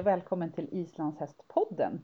och 0.00 0.06
välkommen 0.06 0.52
till 0.52 0.68
Islandshästpodden. 0.72 2.00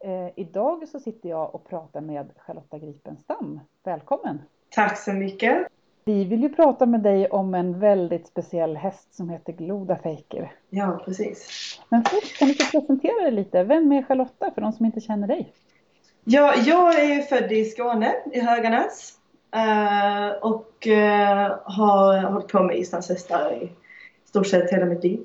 Eh, 0.00 0.28
idag 0.36 0.88
så 0.88 1.00
sitter 1.00 1.28
jag 1.28 1.54
och 1.54 1.68
pratar 1.68 2.00
med 2.00 2.30
Charlotta 2.36 2.78
Gripenstam. 2.78 3.60
Välkommen! 3.84 4.42
Tack 4.70 4.98
så 4.98 5.12
mycket! 5.12 5.66
Vi 6.04 6.24
vill 6.24 6.42
ju 6.42 6.48
prata 6.48 6.86
med 6.86 7.00
dig 7.00 7.28
om 7.28 7.54
en 7.54 7.78
väldigt 7.78 8.26
speciell 8.26 8.76
häst 8.76 9.14
som 9.14 9.28
heter 9.28 9.52
Gloda 9.52 9.96
Faker. 9.96 10.52
Ja, 10.70 11.02
precis. 11.04 11.48
Men 11.88 12.04
först 12.04 12.38
kan 12.38 12.48
du 12.48 12.54
få 12.54 12.80
presentera 12.80 13.22
dig 13.22 13.32
lite. 13.32 13.64
Vem 13.64 13.92
är 13.92 14.02
Charlotta 14.02 14.50
för 14.54 14.60
de 14.60 14.72
som 14.72 14.86
inte 14.86 15.00
känner 15.00 15.28
dig? 15.28 15.52
Ja, 16.24 16.54
jag 16.56 17.00
är 17.00 17.22
född 17.22 17.52
i 17.52 17.64
Skåne, 17.64 18.14
i 18.32 18.40
Höganäs. 18.40 19.18
Eh, 19.50 20.30
och 20.42 20.86
eh, 20.86 21.58
har 21.64 22.22
hållit 22.22 22.48
på 22.48 22.62
med 22.62 22.76
islandshästar 22.76 23.52
i 23.52 23.72
stort 24.24 24.46
sett 24.46 24.72
hela 24.72 24.86
mitt 24.86 25.04
liv. 25.04 25.24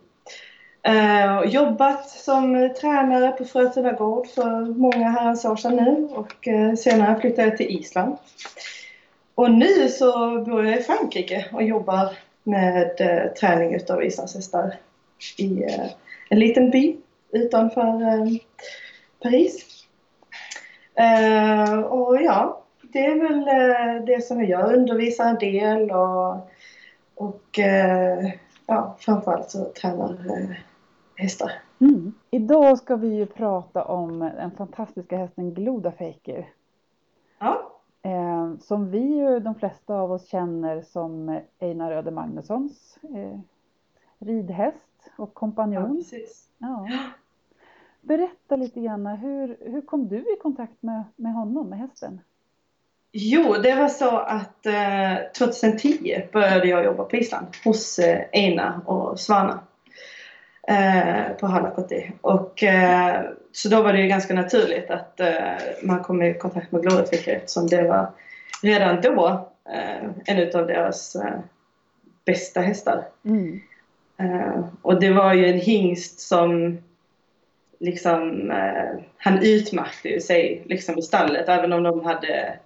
Eh, 0.83 1.41
jobbat 1.45 2.09
som 2.09 2.73
tränare 2.81 3.31
på 3.31 3.45
Frötuna 3.45 3.91
gård 3.91 4.27
för 4.27 4.65
många 4.65 5.09
herrans 5.09 5.45
år 5.45 5.55
sedan 5.55 5.75
nu 5.75 6.07
och 6.15 6.47
eh, 6.47 6.75
senare 6.75 7.19
flyttade 7.21 7.47
jag 7.47 7.57
till 7.57 7.79
Island. 7.79 8.17
Och 9.35 9.51
nu 9.51 9.89
så 9.89 10.41
bor 10.41 10.65
jag 10.65 10.79
i 10.79 10.83
Frankrike 10.83 11.45
och 11.53 11.63
jobbar 11.63 12.17
med 12.43 12.91
eh, 12.99 13.31
träning 13.33 13.75
utav 13.75 14.03
islandshästar 14.03 14.75
i 15.37 15.63
eh, 15.63 15.85
en 16.29 16.39
liten 16.39 16.71
by 16.71 16.97
utanför 17.31 17.99
Paris. 19.21 19.65
och 21.89 22.21
ja, 22.21 22.63
det 22.81 23.05
är 23.05 23.15
väl 23.15 23.45
det 24.05 24.25
som 24.25 24.39
jag 24.39 24.49
gör, 24.49 24.73
undervisar 24.73 25.25
en 25.25 25.35
del 25.35 25.91
och, 25.91 26.49
och 27.15 27.59
ja, 28.65 28.97
framförallt 28.99 29.51
så 29.51 29.65
tränar 29.65 30.17
hästar. 31.19 31.51
Mm. 31.79 32.13
Idag 32.31 32.77
ska 32.77 32.95
vi 32.95 33.07
ju 33.07 33.25
prata 33.25 33.83
om 33.83 34.19
den 34.19 34.51
fantastiska 34.51 35.17
hästen 35.17 35.53
Glodafaker. 35.53 36.49
Ja. 37.39 37.71
Eh, 38.01 38.53
som 38.59 38.91
vi 38.91 38.99
ju, 38.99 39.39
de 39.39 39.55
flesta 39.55 39.95
av 39.95 40.11
oss 40.11 40.27
känner 40.27 40.81
som 40.81 41.39
Einar 41.59 41.91
Öde 41.91 42.11
Magnussons 42.11 42.97
eh, 43.03 43.39
ridhäst 44.19 45.11
och 45.17 45.33
kompanjon. 45.33 45.95
Ja, 45.95 45.95
precis. 45.95 46.49
Ja. 46.57 46.87
Berätta 48.01 48.55
lite 48.55 48.81
grann, 48.81 49.05
hur, 49.05 49.57
hur 49.59 49.81
kom 49.81 50.07
du 50.07 50.17
i 50.17 50.37
kontakt 50.41 50.81
med, 50.83 51.03
med 51.15 51.33
honom, 51.33 51.69
med 51.69 51.79
hästen? 51.79 52.21
Jo, 53.11 53.53
det 53.63 53.75
var 53.75 53.87
så 53.87 54.17
att 54.17 54.65
eh, 54.65 55.31
2010 55.37 56.21
började 56.33 56.67
jag 56.67 56.85
jobba 56.85 57.03
på 57.03 57.15
Island 57.15 57.47
hos 57.65 57.99
eh, 57.99 58.25
Einar 58.31 58.81
och 58.85 59.19
Svana 59.19 59.59
eh, 60.69 61.31
på 61.39 61.47
Hallakoti. 61.47 62.11
Och 62.21 62.63
eh, 62.63 63.21
så 63.51 63.69
då 63.69 63.81
var 63.81 63.93
det 63.93 64.01
ju 64.01 64.07
ganska 64.07 64.33
naturligt 64.33 64.89
att 64.89 65.19
eh, 65.19 65.53
man 65.83 66.03
kom 66.03 66.21
i 66.21 66.33
kontakt 66.33 66.71
med 66.71 66.81
Glorifiker 66.81 67.35
eftersom 67.35 67.67
det 67.67 67.83
var 67.83 68.11
redan 68.61 69.01
då 69.01 69.49
eh, 69.69 70.09
en 70.25 70.59
av 70.59 70.67
deras 70.67 71.15
eh, 71.15 71.39
bästa 72.25 72.61
hästar. 72.61 73.05
Mm. 73.25 73.61
Eh, 74.17 74.65
och 74.81 74.99
det 74.99 75.13
var 75.13 75.33
ju 75.33 75.45
en 75.45 75.59
hingst 75.59 76.19
som 76.19 76.77
liksom, 77.79 78.51
han 79.17 79.39
utmärkte 79.43 80.21
sig 80.21 80.63
liksom 80.65 80.97
i 80.97 81.01
stallet 81.01 81.49
även 81.49 81.73
om 81.73 81.83
de 81.83 82.05
hade 82.05 82.57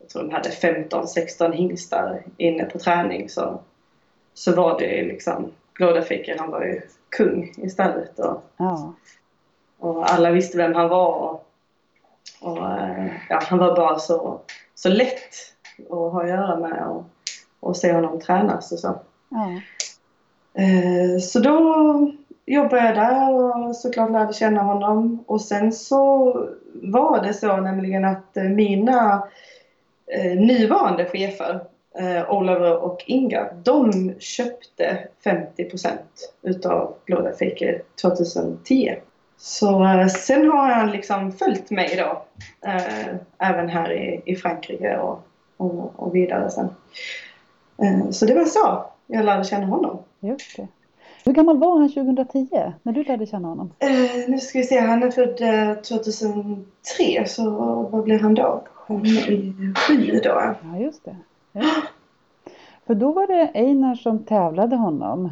jag 0.00 0.08
tror 0.08 0.22
de 0.22 0.30
hade 0.30 0.48
15-16 0.48 1.52
hingstar 1.52 2.22
inne 2.36 2.64
på 2.64 2.78
träning 2.78 3.28
så, 3.28 3.60
så 4.34 4.54
var 4.54 4.78
det 4.78 5.02
liksom 5.02 5.52
Gladafiker, 5.82 6.38
han 6.38 6.50
var 6.50 6.64
ju 6.64 6.80
kung 7.08 7.54
i 7.56 7.70
stallet. 7.70 8.18
Och, 8.18 8.42
ja. 8.56 8.94
och 9.78 10.12
alla 10.12 10.30
visste 10.30 10.58
vem 10.58 10.74
han 10.74 10.88
var. 10.88 11.14
Och, 11.14 11.46
och 12.40 12.58
ja, 13.28 13.40
han 13.42 13.58
var 13.58 13.76
bara 13.76 13.98
så, 13.98 14.40
så 14.74 14.88
lätt 14.88 15.34
att 15.78 16.12
ha 16.12 16.22
att 16.22 16.28
göra 16.28 16.56
med 16.58 16.86
och, 16.86 17.04
och 17.60 17.76
se 17.76 17.92
honom 17.92 18.20
tränas 18.20 18.72
och 18.72 18.78
så. 18.78 19.00
Ja. 19.28 19.60
Eh, 20.62 21.18
så 21.20 21.40
då 21.40 22.12
jobbade 22.46 22.86
jag 22.86 22.94
där 22.94 23.32
och 23.32 23.76
såklart 23.76 24.10
lärde 24.10 24.32
känna 24.32 24.62
honom. 24.62 25.24
Och 25.26 25.40
sen 25.40 25.72
så 25.72 26.32
var 26.74 27.22
det 27.22 27.34
så 27.34 27.56
nämligen 27.56 28.04
att 28.04 28.34
mina 28.34 29.28
eh, 30.06 30.40
nuvarande 30.40 31.04
chefer 31.04 31.60
eh, 31.98 32.32
Oliver 32.32 32.82
och 32.82 33.04
Inga, 33.06 33.48
de 33.62 34.14
köpte 34.18 34.98
50% 35.24 35.88
utav 36.42 36.94
Gloda 37.06 37.30
Faker 37.30 37.82
2010. 38.02 38.96
Så 39.36 39.84
eh, 39.84 40.06
sen 40.06 40.48
har 40.48 40.68
han 40.68 40.90
liksom 40.90 41.32
följt 41.32 41.70
mig 41.70 41.96
då, 41.96 42.22
eh, 42.68 43.14
även 43.38 43.68
här 43.68 43.92
i, 43.92 44.22
i 44.24 44.36
Frankrike 44.36 44.96
och, 44.96 45.26
och, 45.56 45.92
och 45.96 46.14
vidare 46.14 46.50
sen. 46.50 46.68
Eh, 47.82 48.10
så 48.10 48.26
det 48.26 48.34
var 48.34 48.44
så 48.44 48.84
jag 49.06 49.24
lärde 49.24 49.44
känna 49.44 49.66
honom. 49.66 49.98
Just 50.20 50.56
det. 50.56 50.68
Hur 51.24 51.32
gammal 51.32 51.58
var 51.58 51.78
han 51.78 51.88
2010 51.88 52.48
när 52.82 52.92
du 52.92 53.04
lärde 53.04 53.26
känna 53.26 53.48
honom? 53.48 53.72
Eh, 53.78 54.28
nu 54.28 54.38
ska 54.38 54.58
vi 54.58 54.64
se, 54.64 54.80
han 54.80 55.02
är 55.02 55.10
född 55.10 55.36
2003 55.84 56.64
eh, 57.18 57.24
så 57.24 57.50
vad 57.92 58.04
blir 58.04 58.18
han 58.18 58.34
då? 58.34 58.64
Han 58.86 59.00
är 59.00 59.74
sju 59.74 60.20
då. 60.24 60.54
Ja, 60.62 60.78
just 60.78 61.04
det. 61.04 61.16
För 62.86 62.94
då 62.94 63.12
var 63.12 63.26
det 63.26 63.50
Einar 63.54 63.94
som 63.94 64.24
tävlade 64.24 64.76
honom. 64.76 65.30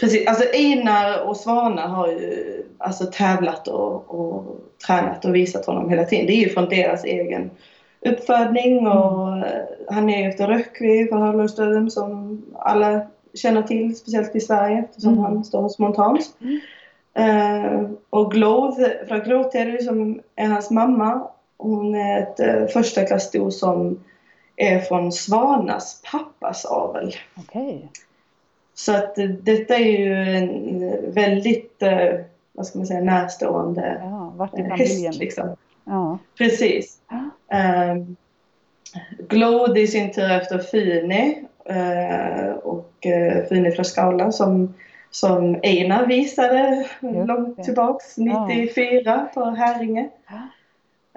Precis, 0.00 0.28
alltså 0.28 0.44
Einar 0.54 1.28
och 1.28 1.36
Svana 1.36 1.86
har 1.86 2.08
ju 2.08 2.62
alltså 2.78 3.06
tävlat 3.06 3.68
och, 3.68 4.14
och 4.14 4.60
tränat 4.86 5.24
och 5.24 5.34
visat 5.34 5.66
honom 5.66 5.90
hela 5.90 6.04
tiden. 6.04 6.26
Det 6.26 6.32
är 6.32 6.44
ju 6.44 6.48
från 6.48 6.68
deras 6.68 7.04
egen 7.04 7.50
uppfödning 8.00 8.86
och 8.86 9.32
mm. 9.32 9.48
han 9.88 10.10
är 10.10 10.28
efter 10.28 10.46
Röckvi 10.46 11.06
för 11.06 11.16
Hörlundsdöden 11.16 11.90
som 11.90 12.42
alla 12.58 13.00
känner 13.34 13.62
till, 13.62 13.96
speciellt 13.96 14.36
i 14.36 14.40
Sverige 14.40 14.78
eftersom 14.78 15.12
mm. 15.12 15.24
han 15.24 15.44
står 15.44 15.62
hos 15.62 15.78
Montans. 15.78 16.34
Mm. 16.40 16.60
Uh, 17.18 17.90
och 18.10 18.32
Glove, 18.32 19.06
från 19.08 19.20
Gloteri 19.20 19.82
som 19.82 20.20
är 20.36 20.48
hans 20.48 20.70
mamma, 20.70 21.22
hon 21.56 21.94
är 21.94 22.22
ett 22.22 22.40
uh, 22.40 22.66
första 22.66 23.04
klasssto 23.04 23.50
som 23.50 23.98
är 24.56 24.78
från 24.78 25.12
Svanas 25.12 26.02
pappas 26.12 26.64
avel. 26.64 27.14
Okay. 27.36 27.78
Så 28.74 28.96
att 28.96 29.18
eh, 29.18 29.28
detta 29.28 29.74
är 29.76 29.98
ju 29.98 30.14
en 30.14 31.12
väldigt, 31.12 31.82
eh, 31.82 32.20
vad 32.52 32.66
ska 32.66 32.78
man 32.78 32.86
säga, 32.86 33.00
närstående 33.00 34.00
ja, 34.02 34.32
vart 34.36 34.58
i 34.58 34.60
eh, 34.60 34.66
häst. 34.66 35.18
Liksom. 35.18 35.56
Ja. 35.84 36.18
Precis. 36.38 36.98
Ja. 37.08 37.92
Um, 37.92 38.16
Glode 39.28 39.80
i 39.80 39.86
sin 39.86 40.12
tur 40.12 40.30
efter 40.30 40.58
Fini 40.58 41.44
uh, 41.70 42.54
och 42.54 43.06
uh, 43.06 43.44
Fini 43.48 43.70
Flascaula 43.70 44.32
som, 44.32 44.74
som 45.10 45.60
Einar 45.62 46.06
visade 46.06 46.88
Just 47.00 47.28
långt 47.28 47.56
det. 47.56 47.64
tillbaks, 47.64 48.16
94 48.18 49.00
ja. 49.04 49.30
på 49.34 49.44
Häringe. 49.44 50.08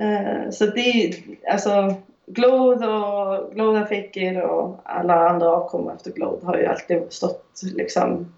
Uh, 0.01 0.49
så 0.51 0.65
det 0.65 0.79
är 0.79 1.13
alltså 1.51 1.95
Glode 2.27 2.87
och 2.87 3.53
Glode 3.53 3.85
Ficker 3.85 4.41
och 4.41 4.79
alla 4.83 5.29
andra 5.29 5.49
avkommor 5.51 5.95
efter 5.95 6.11
Glode 6.11 6.45
har 6.45 6.57
ju 6.57 6.65
alltid 6.65 7.01
stått 7.09 7.61
liksom 7.75 8.33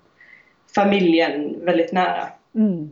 familjen 0.75 1.65
väldigt 1.65 1.91
nära. 1.91 2.27
Mm. 2.55 2.89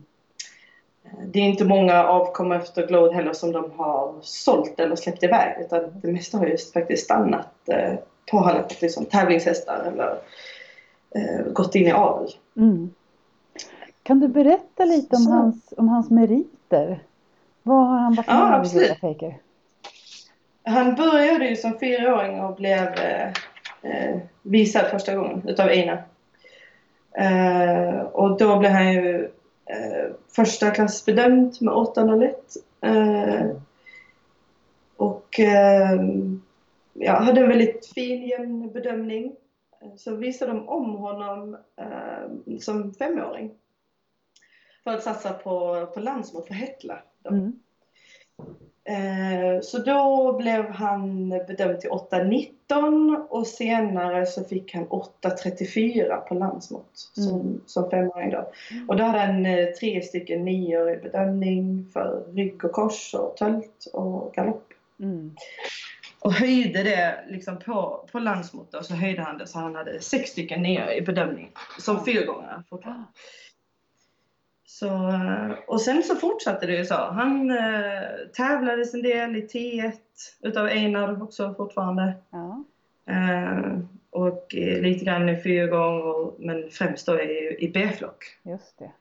Det 1.25 1.39
är 1.39 1.43
inte 1.43 1.65
många 1.65 2.03
avkommor 2.03 2.55
efter 2.55 2.87
Glode 2.87 3.13
heller 3.15 3.33
som 3.33 3.51
de 3.51 3.71
har 3.71 4.15
sålt 4.21 4.79
eller 4.79 4.95
släppt 4.95 5.23
iväg 5.23 5.61
utan 5.61 5.99
det 6.01 6.11
mesta 6.11 6.37
har 6.37 6.45
just 6.45 6.73
faktiskt 6.73 7.03
stannat 7.03 7.69
eh, 7.69 7.93
på 8.31 8.37
Hallandsås 8.37 8.93
som 8.93 9.05
tävlingshästar 9.05 9.91
eller 9.93 10.17
eh, 11.15 11.51
gått 11.53 11.75
in 11.75 11.87
i 11.87 11.91
avel. 11.91 12.29
Mm. 12.55 12.89
Kan 14.03 14.19
du 14.19 14.27
berätta 14.27 14.85
lite 14.85 15.15
om 15.15 15.27
hans, 15.27 15.73
om 15.77 15.87
hans 15.87 16.09
meriter? 16.09 17.03
Vad 17.63 17.87
har 17.87 17.97
han 17.97 18.15
varit 18.15 18.27
med 18.27 18.35
ja, 18.35 18.59
om 18.59 18.65
i 18.65 18.69
Glode 18.69 19.35
han 20.67 20.95
började 20.95 21.49
ju 21.49 21.55
som 21.55 21.79
fyraåring 21.79 22.41
och 22.41 22.55
blev 22.55 22.87
eh, 22.87 23.27
eh 23.81 24.17
visad 24.41 24.85
första 24.91 25.15
gången 25.15 25.47
utav 25.47 25.67
Einar. 25.67 26.05
Eh, 27.17 27.99
och 27.99 28.37
då 28.37 28.59
blev 28.59 28.71
han 28.71 28.93
ju 28.93 29.23
eh, 29.65 30.11
första 30.35 30.71
klass 30.71 31.05
bedömd 31.05 31.61
med 31.61 31.73
801. 31.73 32.55
Eh, 32.81 33.45
och 34.95 35.39
eh, 35.39 36.01
ja, 36.93 37.13
hade 37.13 37.41
en 37.41 37.49
väldigt 37.49 37.85
fin 37.85 38.27
jämn 38.27 38.71
bedömning. 38.73 39.35
Eh, 39.81 39.95
så 39.97 40.15
visade 40.15 40.51
de 40.51 40.69
om 40.69 40.95
honom 40.95 41.57
eh, 41.75 42.57
som 42.59 42.93
femåring. 42.93 43.51
För 44.83 44.91
att 44.91 45.03
satsa 45.03 45.33
på, 45.33 45.85
på 45.93 45.99
landsmål 45.99 46.43
för 46.47 46.53
Hetla. 46.53 46.99
Mm. 47.29 47.59
Eh, 48.87 49.61
så 49.61 49.77
då 49.77 50.33
blev 50.37 50.69
han 50.69 51.29
bedömd 51.29 51.79
till 51.81 51.89
8,19 51.89 53.15
och 53.29 53.47
senare 53.47 54.25
så 54.25 54.43
fick 54.43 54.73
han 54.73 54.87
8,34 54.87 56.17
på 56.17 56.33
landsmått 56.33 56.89
som, 56.93 57.41
Mm. 57.41 57.61
som 57.65 57.89
femåring 57.89 58.29
då. 58.29 58.51
Och 58.87 58.97
då 58.97 59.03
hade 59.03 59.19
han 59.19 59.45
eh, 59.45 59.65
tre 59.65 60.01
stycken 60.01 60.45
nior 60.45 60.91
i 60.91 60.97
bedömning 60.97 61.89
för 61.93 62.23
rygg 62.33 62.65
och 62.65 62.71
kors 62.71 63.13
och 63.13 63.37
tölt 63.37 63.87
och 63.93 64.33
galopp. 64.33 64.67
Mm. 64.99 65.35
Och 66.19 66.33
höjde 66.33 66.83
det 66.83 67.25
liksom 67.27 67.59
på, 67.59 68.07
på 68.11 68.19
landsmått 68.19 68.71
då, 68.71 68.83
så 68.83 68.93
höjde 68.93 69.21
han 69.21 69.37
det 69.37 69.47
så 69.47 69.59
han 69.59 69.75
hade 69.75 70.01
sex 70.01 70.29
stycken 70.31 70.61
nior 70.61 70.91
i 70.91 71.01
bedömning 71.01 71.51
som 71.79 72.05
fyrgångare 72.05 72.63
fortfarande. 72.69 73.03
Så, 74.79 75.09
eh, 75.09 75.51
och 75.67 75.81
sen 75.81 76.03
så 76.03 76.15
fortsatte 76.15 76.65
det 76.65 76.75
ju 76.75 76.85
så. 76.85 76.95
Han 76.95 77.51
eh, 77.51 78.03
tävlades 78.33 78.93
en 78.93 79.01
del 79.01 79.35
i 79.35 79.47
T1 79.47 79.93
utav 80.41 80.65
Einar 80.65 81.23
också 81.23 81.53
fortfarande. 81.53 82.13
Ja. 82.29 82.63
Eh, 83.05 83.79
och 84.09 84.55
eh, 84.55 84.81
lite 84.81 85.05
grann 85.05 85.29
i 85.29 85.41
fyrgång 85.41 86.01
och, 86.01 86.35
men 86.39 86.69
främst 86.69 87.05
då 87.05 87.21
i, 87.21 87.57
i 87.59 87.71
B-flock. 87.73 88.23
Just 88.43 88.79
det. 88.79 88.91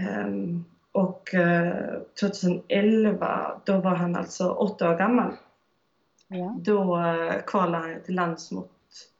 Ehm, 0.00 0.64
och 0.92 1.34
eh, 1.34 2.00
2011 2.20 3.60
då 3.64 3.78
var 3.78 3.94
han 3.94 4.16
alltså 4.16 4.50
åtta 4.50 4.90
år 4.90 4.98
gammal. 4.98 5.32
Ja. 6.28 6.56
Då 6.60 6.98
eh, 6.98 7.42
kvalade 7.46 7.88
han 7.88 8.02
till 8.02 8.14
landsmått 8.14 9.10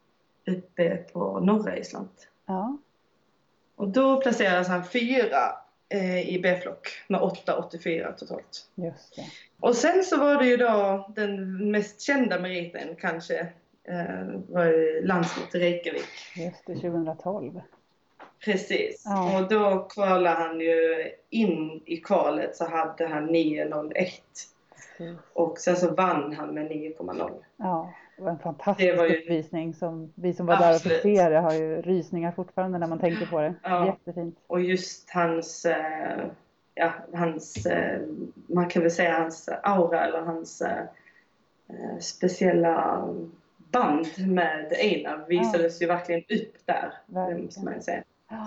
uppe 0.47 0.97
på 0.97 1.41
norra 1.41 1.77
Island. 1.77 2.09
Ja. 2.47 2.79
Och 3.77 3.89
då 3.89 4.21
placerades 4.21 4.69
han 4.69 4.85
fyra 4.85 5.57
eh, 5.89 6.35
i 6.35 6.41
B-flock 6.43 6.89
med 7.09 7.21
8,84 7.21 8.15
totalt. 8.17 8.67
Just 8.75 9.17
det. 9.17 9.25
Och 9.61 9.77
sen 9.77 10.05
så 10.05 10.17
var 10.17 10.37
det 10.37 10.47
ju 10.47 10.57
då 10.57 11.07
den 11.17 11.71
mest 11.71 12.01
kända 12.01 12.39
meriten 12.39 12.97
kanske 13.01 13.39
eh, 13.85 14.41
var 14.49 14.65
ju 14.65 15.07
landsmått 15.07 15.55
i 15.55 15.59
Reykjavik. 15.59 16.09
Just 16.37 16.67
det. 16.67 16.75
2012. 16.75 17.61
Precis. 18.45 19.03
Ja. 19.05 19.41
Och 19.41 19.49
då 19.49 19.89
kvalade 19.91 20.37
han 20.37 20.61
ju 20.61 21.11
in 21.31 21.83
i 21.87 21.97
kvalet 21.97 22.57
så 22.57 22.69
hade 22.69 23.07
han 23.07 23.31
9,01 23.31 23.93
Precis. 24.97 25.19
och 25.33 25.59
sen 25.59 25.77
så 25.77 25.95
vann 25.95 26.33
han 26.33 26.55
med 26.55 26.71
9,0. 26.71 27.31
Ja. 27.57 27.93
Det 28.23 28.25
var 28.25 28.33
en 28.33 28.39
fantastisk 28.39 28.91
Det 28.91 28.97
var 28.97 29.07
ju- 29.07 29.17
uppvisning 29.19 29.75
som 29.75 30.13
vi 30.15 30.33
som 30.35 30.47
var 30.47 30.57
där 30.57 30.69
och 30.71 30.75
Absolut. 30.75 31.03
fick 31.03 31.17
se 31.17 31.29
det 31.29 31.39
har 31.39 31.53
ju 31.55 31.83
rysningar 31.83 32.33
fortfarande 32.33 32.79
när 32.79 32.87
man 32.87 32.99
tänker 32.99 33.27
på 33.27 33.41
det. 33.41 33.55
Ja. 33.63 33.87
Jättefint. 33.87 34.39
Och 34.47 34.61
just 34.61 35.11
hans, 35.11 35.65
eh, 35.65 36.25
ja, 36.75 36.93
hans, 37.15 37.67
eh, 37.67 38.01
man 38.47 38.69
kan 38.69 38.83
väl 38.83 38.91
säga 38.91 39.19
hans 39.19 39.49
aura 39.63 40.07
eller 40.07 40.21
hans 40.21 40.63
eh, 40.63 40.85
speciella 42.01 43.09
band 43.73 44.07
med 44.29 44.73
Einar 44.73 45.25
visades 45.29 45.83
ju 45.83 45.87
verkligen 45.87 46.21
upp 46.21 46.57
där. 46.67 46.93
Det 47.07 47.15
Verkligen. 47.15 47.45
måste 47.45 47.65
man 47.65 47.83
säga. 47.83 48.03
Ja. 48.31 48.47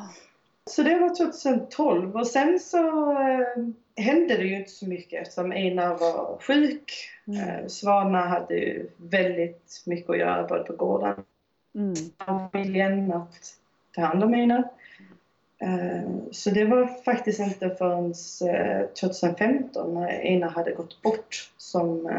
Så 0.70 0.84
det 0.84 1.00
var 1.00 1.16
2012 1.16 2.16
och 2.16 2.28
sen 2.28 2.60
så 2.60 3.12
eh, 3.12 4.04
hände 4.04 4.38
det 4.38 4.44
ju 4.44 4.56
inte 4.56 4.72
så 4.72 4.88
mycket 4.88 5.22
eftersom 5.22 5.52
Einar 5.52 5.98
var 5.98 6.38
sjuk. 6.42 6.94
Mm. 7.28 7.50
Eh, 7.50 7.68
Svana 7.68 8.22
hade 8.22 8.56
ju 8.56 8.90
väldigt 8.98 9.84
mycket 9.86 10.10
att 10.10 10.18
göra 10.18 10.48
både 10.48 10.64
på 10.64 10.74
gården 10.74 11.24
Mm. 11.76 11.94
familjen 12.52 13.14
att 13.14 13.54
ta 13.96 14.02
hand 14.02 14.24
om 14.24 14.34
Einar. 14.34 14.70
Eh, 15.62 16.10
Så 16.32 16.50
det 16.50 16.66
var 16.66 17.04
faktiskt 17.04 17.40
inte 17.40 17.70
förrän 17.70 18.14
eh, 18.56 18.88
2015 18.88 19.94
när 19.94 20.08
Einar 20.08 20.50
hade 20.50 20.72
gått 20.72 21.02
bort 21.02 21.52
som 21.58 22.12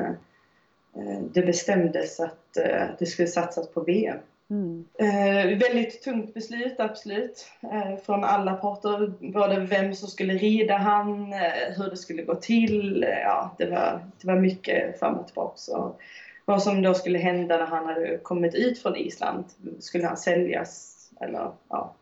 det 1.33 1.43
bestämdes 1.43 2.21
att 2.21 2.53
det 2.99 3.07
skulle 3.07 3.29
satsas 3.29 3.69
på 3.69 3.81
VM. 3.81 4.19
Mm. 4.51 4.85
Eh, 4.99 5.59
väldigt 5.59 6.03
tungt 6.03 6.35
beslut, 6.35 6.81
absolut. 6.81 7.47
Eh, 7.63 7.97
från 7.97 8.25
alla 8.25 8.55
parter. 8.55 9.13
Både 9.33 9.61
vem 9.61 9.95
som 9.95 10.09
skulle 10.09 10.35
rida 10.35 10.77
han, 10.77 11.33
eh, 11.33 11.77
hur 11.77 11.91
det 11.91 11.97
skulle 11.97 12.23
gå 12.23 12.35
till. 12.35 13.05
Eh, 13.05 13.21
ja, 13.21 13.55
det, 13.59 13.71
var, 13.71 14.01
det 14.21 14.27
var 14.27 14.37
mycket 14.37 14.99
fram 14.99 15.15
och 15.15 15.27
tillbaka. 15.27 15.77
Och 15.77 16.01
vad 16.45 16.63
som 16.63 16.83
då 16.83 16.95
skulle 16.95 17.19
hända 17.19 17.57
när 17.57 17.67
han 17.67 17.87
hade 17.87 18.19
kommit 18.19 18.55
ut 18.55 18.83
från 18.83 18.97
Island. 18.97 19.45
Skulle 19.79 20.07
han 20.07 20.17
säljas? 20.17 20.93
Eller 21.21 21.51
ja. 21.69 21.95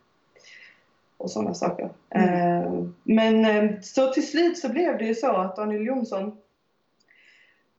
Och 1.16 1.30
sådana 1.30 1.54
saker. 1.54 1.88
Eh, 2.10 2.72
men 3.02 3.44
eh, 3.44 3.80
så 3.80 4.12
till 4.12 4.28
slut 4.28 4.58
så 4.58 4.68
blev 4.68 4.98
det 4.98 5.04
ju 5.04 5.14
så 5.14 5.32
att 5.36 5.56
Daniel 5.56 5.86
Jonsson 5.86 6.36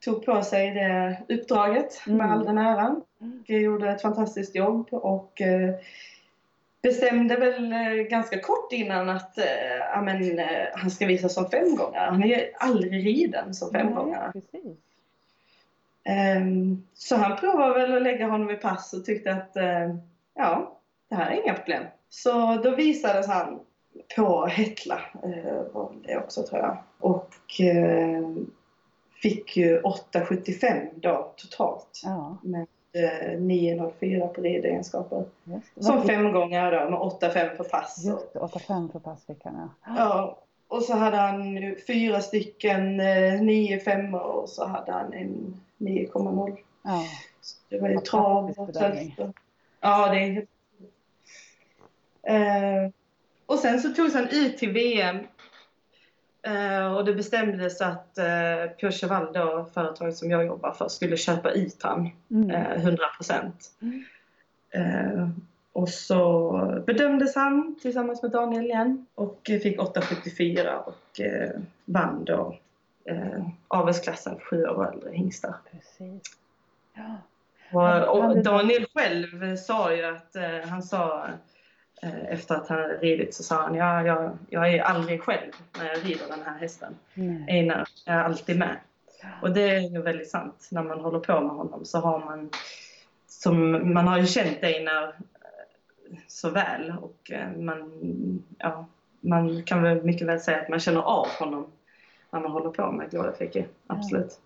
tog 0.05 0.25
på 0.25 0.41
sig 0.41 0.71
det 0.71 1.17
uppdraget 1.29 2.01
Mm. 2.07 2.17
med 2.17 2.31
all 2.31 2.45
den 2.45 2.57
äran. 2.57 3.01
Och 3.41 3.49
gjorde 3.49 3.89
ett 3.89 4.01
fantastiskt 4.01 4.55
jobb 4.55 4.87
och 4.91 5.41
eh, 5.41 5.75
bestämde 6.81 7.35
väl 7.35 7.71
eh, 7.71 8.03
ganska 8.09 8.39
kort 8.39 8.71
innan 8.71 9.09
att 9.09 9.37
men, 10.03 10.39
eh, 10.39 10.45
han 10.73 10.91
ska 10.91 11.05
visa 11.05 11.29
som 11.29 11.49
femgångare. 11.49 12.09
Han 12.09 12.23
är 12.23 12.27
ju 12.27 12.51
aldrig 12.59 13.05
riden 13.05 13.53
som 13.53 13.71
femgångare. 13.71 14.31
Nej, 14.33 14.43
precis. 14.51 14.77
Ehm, 16.05 16.83
så 16.93 17.15
han 17.15 17.37
provade 17.37 17.73
väl 17.73 17.95
att 17.97 18.01
lägga 18.01 18.27
honom 18.27 18.49
i 18.49 18.55
pass 18.55 18.93
och 18.93 19.05
tyckte 19.05 19.33
att 19.33 19.57
eh, 19.57 19.95
ja, 20.33 20.79
det 21.09 21.15
här 21.15 21.31
är 21.31 21.43
inga 21.43 21.53
problem. 21.53 21.83
Så 22.09 22.55
då 22.55 22.75
visades 22.75 23.27
han 23.27 23.59
på 24.15 24.45
Hetla 24.45 25.01
eh, 25.23 25.73
var 25.73 25.91
det 26.03 26.17
också 26.17 26.43
tror 26.43 26.61
jag. 26.61 26.77
Och 26.99 27.61
eh, 27.61 28.29
fick 29.21 29.57
ju 29.57 29.81
8,75 29.81 30.89
då 30.95 31.33
totalt. 31.37 32.01
Ja, 32.03 32.37
Med 32.43 32.67
eh, 32.95 33.39
9,04 33.39 34.27
på 34.27 34.41
ridegenskaper. 34.41 35.25
Som 35.79 36.03
femgångare 36.03 36.83
då 36.83 36.89
med 36.89 36.99
8,5 36.99 37.57
på 37.57 37.63
pass. 37.63 38.05
Just 38.05 38.33
det, 38.33 38.39
8-5 38.39 38.91
för 38.91 38.99
pass 38.99 39.25
fick 39.25 39.43
han 39.43 39.69
ja. 39.85 39.93
Ja, 39.97 40.37
och 40.67 40.83
så 40.83 40.93
hade 40.93 41.17
han 41.17 41.57
fyra 41.87 42.21
stycken 42.21 42.99
eh, 42.99 43.41
9 43.41 43.79
5 43.79 44.15
och 44.15 44.49
så 44.49 44.65
hade 44.65 44.91
han 44.91 45.13
en 45.13 45.61
9,0. 45.77 46.57
Ja, 46.83 47.03
Så 47.41 47.55
Det 47.69 47.79
var 47.79 47.89
ju 47.89 47.97
trav 47.97 48.49
och 48.49 48.59
och- 48.59 48.75
Ja, 49.81 50.07
det 50.11 50.17
är 50.17 50.31
helt 50.31 50.49
eh, 52.23 52.91
Och 53.45 53.59
sen 53.59 53.79
så 53.81 53.89
togs 53.89 54.13
han 54.13 54.27
ut 54.31 54.57
till 54.57 54.71
VM. 54.71 55.17
Eh, 56.45 56.95
och 56.95 57.05
det 57.05 57.13
bestämdes 57.13 57.81
att 57.81 58.17
eh, 58.17 58.71
Pure 58.79 58.91
Cheval 58.91 59.33
då, 59.33 59.65
företaget 59.73 60.17
som 60.17 60.31
jag 60.31 60.45
jobbar 60.45 60.71
för, 60.71 60.87
skulle 60.87 61.17
köpa 61.17 61.51
ut 61.51 61.83
han. 61.83 62.09
mm. 62.31 62.49
Eh, 62.49 62.71
100 62.71 63.03
procent. 63.17 63.71
Mm. 63.81 64.03
Eh, 64.69 65.29
och 65.73 65.89
så 65.89 66.83
bedömdes 66.85 67.35
han 67.35 67.75
tillsammans 67.81 68.21
med 68.21 68.31
Daniel 68.31 68.65
igen 68.65 69.05
och 69.15 69.39
fick 69.45 69.79
8,74 69.79 70.75
och 70.75 71.19
eh, 71.19 71.49
vann 71.85 72.25
då 72.25 72.57
eh, 73.05 73.47
avelsklassen 73.67 74.35
för 74.35 74.45
sju 74.45 74.63
år 74.63 74.75
och 74.75 74.93
äldre 74.93 75.11
hingstar. 75.11 75.55
precis. 75.71 76.21
Ja, 76.93 78.05
Och, 78.05 78.21
och 78.21 78.43
Daniel 78.43 78.85
själv 78.93 79.55
sa 79.55 79.93
ju 79.93 80.05
att 80.05 80.35
eh, 80.35 80.69
han 80.69 80.83
sa 80.83 81.27
efter 82.01 82.55
att 82.55 82.67
han 82.67 82.81
hade 82.81 82.97
ridit 82.97 83.35
så 83.35 83.43
sa 83.43 83.61
han 83.61 83.75
ja, 83.75 84.03
jag, 84.03 84.37
jag 84.49 84.73
är 84.73 84.81
aldrig 84.81 85.21
själv 85.21 85.51
när 85.77 85.85
jag 85.85 86.05
rider 86.05 86.27
den 86.29 86.43
här 86.45 86.57
hästen. 86.57 86.95
nej. 87.13 87.45
Einar 87.49 87.87
är 88.05 88.19
alltid 88.19 88.59
med. 88.59 88.77
Och 89.41 89.51
det 89.51 89.69
är 89.69 89.79
ju 89.79 90.01
väldigt 90.01 90.29
sant. 90.29 90.67
När 90.71 90.83
man 90.83 90.99
håller 90.99 91.19
på 91.19 91.41
med 91.41 91.55
honom 91.55 91.85
så 91.85 91.99
har 91.99 92.19
man 92.19 92.49
som, 93.27 93.93
man 93.93 94.07
har 94.07 94.17
ju 94.17 94.25
känt 94.25 94.63
Einar 94.63 95.03
eh, 95.03 96.17
så 96.27 96.49
väl 96.49 96.93
och 97.01 97.31
eh, 97.31 97.51
man, 97.51 97.91
ja, 98.57 98.85
man 99.21 99.63
kan 99.63 99.83
väl 99.83 100.03
mycket 100.03 100.27
väl 100.27 100.39
säga 100.39 100.61
att 100.61 100.69
man 100.69 100.79
känner 100.79 101.01
av 101.01 101.27
honom 101.39 101.65
när 102.29 102.39
man 102.39 102.51
håller 102.51 102.69
på 102.69 102.91
med 102.91 103.11
Glådeflicke. 103.11 103.65
Absolut. 103.87 104.39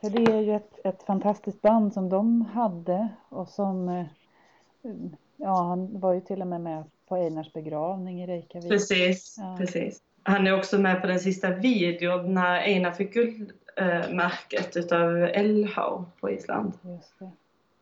För 0.00 0.10
det 0.10 0.32
är 0.32 0.40
ju 0.40 0.56
ett, 0.56 0.86
ett 0.86 1.02
fantastiskt 1.02 1.62
band 1.62 1.92
som 1.92 2.08
de 2.08 2.40
hade 2.42 3.08
och 3.28 3.48
som 3.48 3.88
eh, 3.88 4.06
Ja, 5.36 5.62
han 5.62 6.00
var 6.00 6.12
ju 6.12 6.20
till 6.20 6.40
och 6.40 6.46
med 6.46 6.60
med 6.60 6.84
på 7.08 7.16
Einars 7.16 7.52
begravning 7.52 8.22
i 8.22 8.26
Reykjavik. 8.26 8.70
Precis, 8.70 9.36
Ja. 9.38 9.56
precis. 9.58 10.02
Han 10.22 10.46
är 10.46 10.58
också 10.58 10.78
med 10.78 11.00
på 11.00 11.06
den 11.06 11.20
sista 11.20 11.50
videon 11.50 12.34
när 12.34 12.56
Einar 12.60 12.90
fick 12.90 13.14
guldmärket 13.14 14.76
utav 14.76 15.16
Elhau 15.16 16.04
på 16.20 16.30
Island. 16.30 16.72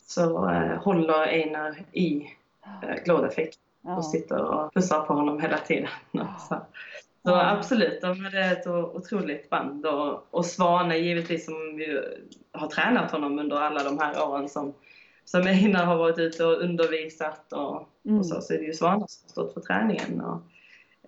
Så 0.06 0.50
eh, 0.50 0.82
håller 0.82 1.26
Einar 1.26 1.82
i 1.92 2.26
eh, 2.82 3.04
Glådeflick 3.04 3.58
Ja, 3.84 3.96
och 3.96 4.04
sitter 4.04 4.44
och 4.44 4.74
pussar 4.74 5.00
på 5.00 5.14
honom 5.14 5.40
hela 5.40 5.58
tiden. 5.58 5.88
Så, 6.48 6.56
så 7.22 7.34
absolut, 7.34 8.00
de 8.00 8.24
hade 8.24 8.40
ett 8.44 8.66
otroligt 8.66 9.50
band. 9.50 9.86
Och, 9.86 10.26
och 10.30 10.46
Svane 10.46 10.96
givetvis 10.98 11.44
som 11.44 11.54
ju 11.54 12.02
har 12.52 12.68
tränat 12.68 13.10
honom 13.10 13.38
under 13.38 13.56
alla 13.56 13.82
de 13.82 13.98
här 13.98 14.28
åren 14.28 14.48
som, 14.48 14.74
som 15.24 15.42
Einar 15.46 15.84
har 15.84 15.96
varit 15.96 16.18
ute 16.18 16.44
och 16.44 16.62
undervisat 16.62 17.52
och, 17.52 17.88
Mm. 18.04 18.18
och 18.18 18.26
så, 18.26 18.40
så 18.40 18.54
är 18.54 18.58
det 18.58 18.64
ju 18.64 18.72
Svana 18.72 19.06
som 19.08 19.24
har 19.24 19.30
stått 19.30 19.54
för 19.54 19.60
träningen. 19.60 20.20
Och, 20.20 20.40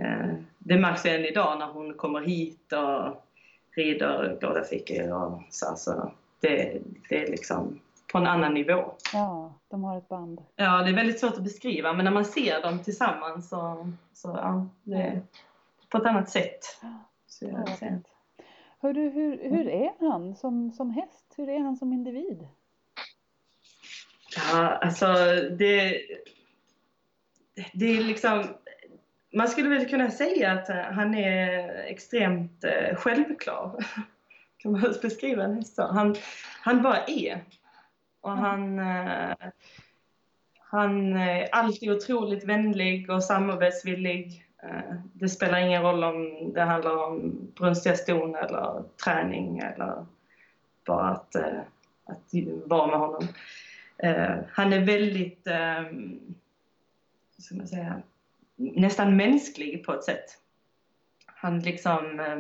eh, 0.05 0.35
det 0.59 0.79
märks 0.79 1.07
ju 1.07 1.11
än 1.11 1.25
idag 1.25 1.59
när 1.59 1.67
hon 1.67 1.95
kommer 1.95 2.21
hit 2.21 2.73
och 2.73 3.25
rider 3.77 4.37
glada 4.41 4.65
fickor 4.65 5.13
och 5.13 5.43
så. 5.51 5.77
så 5.77 6.13
det, 6.41 6.81
det 7.09 7.23
är 7.23 7.31
liksom 7.31 7.81
på 8.13 8.19
en 8.19 8.27
annan 8.27 8.55
nivå. 8.55 8.95
Ja, 9.13 9.55
de 9.69 9.85
har 9.85 9.99
ett 9.99 10.09
band. 10.09 10.41
Ja, 10.57 10.83
det 10.83 10.91
är 10.91 10.95
väldigt 10.95 11.21
svårt 11.21 11.33
att 11.35 11.45
beskriva 11.45 11.93
men 11.93 12.05
när 12.05 12.13
man 12.13 12.25
ser 12.25 12.63
dem 12.63 12.79
tillsammans 12.79 13.49
så, 13.49 13.91
så 14.13 14.29
ja, 14.29 14.67
det 14.83 14.97
är 14.97 15.23
på 15.89 15.99
ett 15.99 16.07
annat 16.07 16.31
sätt. 16.31 16.61
Så 17.27 17.45
jag 17.45 17.61
Ja, 17.61 17.67
fint. 17.67 18.07
Hörru, 18.79 19.11
hur, 19.11 19.51
hur 19.51 19.69
är 19.69 19.93
han 20.01 20.35
som, 20.35 20.73
som 20.73 20.91
häst? 20.91 21.35
Hur 21.37 21.49
är 21.49 21.59
han 21.59 21.77
som 21.77 21.93
individ? 21.93 22.49
Ja, 24.37 24.69
alltså 24.69 25.07
det, 25.51 26.03
det 27.73 27.97
är 27.97 28.05
liksom... 28.05 28.45
Man 29.33 29.49
skulle 29.49 29.69
väl 29.69 29.89
kunna 29.89 30.11
säga 30.11 30.53
att 30.53 30.69
eh, 30.69 30.77
han 30.77 31.15
är 31.15 31.69
extremt 31.85 32.65
eh, 32.65 32.97
självklar. 32.97 33.85
Kan 34.59 34.73
man 34.73 34.95
beskriva 35.03 35.47
häst 35.47 35.75
så? 35.75 35.83
Han, 35.83 36.15
han 36.63 36.83
bara 36.83 37.05
är. 37.07 37.45
Och 38.21 38.31
han, 38.31 38.79
eh, 38.79 39.37
han 40.59 41.17
är 41.17 41.49
alltid 41.55 41.91
otroligt 41.91 42.45
vänlig 42.45 43.11
och 43.11 43.25
samarbetsvillig. 43.25 44.41
Det 45.13 45.29
spelar 45.29 45.59
ingen 45.59 45.83
roll 45.83 46.05
om 46.05 46.53
det 46.53 46.63
handlar 46.63 46.97
om 46.97 47.47
brunstiga 47.59 47.97
ston 47.97 48.35
eller 48.35 48.83
träning 49.05 49.59
eller 49.59 50.07
bara 50.87 51.09
att, 51.09 51.37
att 52.07 52.31
vara 52.65 52.87
med 52.87 52.99
honom. 52.99 53.29
Eh, 53.99 54.37
han 54.51 54.73
är 54.73 54.81
väldigt, 54.81 55.47
eh, 55.47 55.83
ska 57.39 57.55
man 57.55 57.69
säga, 57.69 58.03
nästan 58.57 59.17
mänsklig 59.17 59.85
på 59.85 59.93
ett 59.93 60.05
sätt. 60.05 60.39
Han 61.27 61.61
liksom 61.61 62.21
eh, 62.21 62.39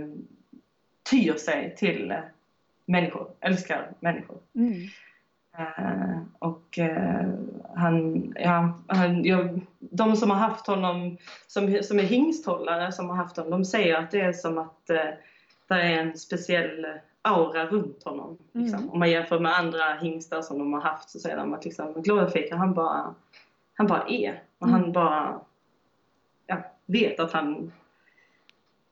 tyr 1.11 1.35
sig 1.35 1.75
till 1.77 2.11
eh, 2.11 2.19
människor, 2.87 3.31
älskar 3.41 3.91
människor. 4.01 4.39
Mm. 4.55 4.89
Eh, 5.59 6.19
och 6.39 6.79
eh, 6.79 7.29
han, 7.75 8.33
ja, 8.37 8.79
han, 8.87 9.25
jag, 9.25 9.61
de 9.79 10.17
som 10.17 10.31
har 10.31 10.39
haft 10.39 10.67
honom, 10.67 11.17
som, 11.47 11.83
som 11.83 11.99
är 11.99 12.03
hingsthållare 12.03 12.93
som 12.93 13.09
har 13.09 13.17
haft 13.17 13.37
honom, 13.37 13.51
de 13.51 13.65
säger 13.65 13.95
att 13.95 14.11
det 14.11 14.21
är 14.21 14.33
som 14.33 14.59
att 14.59 14.91
eh, 14.91 15.11
det 15.69 15.75
är 15.75 16.01
en 16.01 16.19
speciell 16.19 16.87
aura 17.23 17.67
runt 17.67 18.03
honom. 18.05 18.39
Liksom. 18.53 18.79
Mm. 18.79 18.91
Om 18.91 18.99
man 18.99 19.11
jämför 19.11 19.39
med 19.41 19.53
andra 19.59 19.95
hingstar 20.01 20.43
som 20.43 20.59
de 20.59 20.73
har 20.73 20.81
haft 20.81 21.11
så 21.11 21.19
säger 21.19 21.37
de 21.37 21.55
att 21.55 21.65
liksom, 21.65 22.03
Glorifica, 22.03 22.57
han 22.57 22.75
bara, 22.75 23.15
han 23.75 23.87
bara 23.87 24.05
är. 24.09 24.43
Och 24.59 24.69
han 24.69 24.81
Mm. 24.81 24.93
bara 24.93 25.41
ja, 26.47 26.57
vet 26.87 27.21
att 27.21 27.33
han 27.33 27.73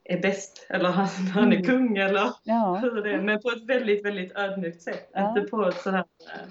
är 0.03 0.21
bäst 0.21 0.65
eller 0.69 0.89
han, 0.91 1.05
han 1.07 1.43
är 1.53 1.57
Mm. 1.57 1.63
kung 1.65 1.97
eller 1.97 2.29
Ja, 2.43 2.75
hur 2.81 3.01
det 3.03 3.13
är, 3.13 3.21
men 3.21 3.41
på 3.41 3.49
ett 3.49 3.63
väldigt, 3.63 4.05
väldigt 4.05 4.37
ödmjukt 4.37 4.81
sätt. 4.81 5.09
Ja. 5.13 5.29
Inte 5.37 5.49
på 5.51 5.65
ett 5.65 5.81
sådär 5.81 6.05
eh, 6.33 6.47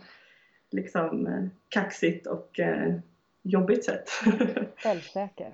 liksom 0.70 1.26
eh, 1.26 1.44
kaxigt 1.68 2.26
och 2.26 2.60
eh, 2.60 2.94
jobbigt 3.42 3.84
sätt. 3.84 4.08
självsäker. 4.76 5.52